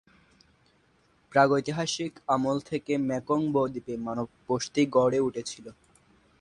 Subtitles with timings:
[1.31, 5.65] প্রাগৈতিহাসিক আমল থেকে মেকং ব-দ্বীপে মানব বসতি গড়ে উঠেছিল।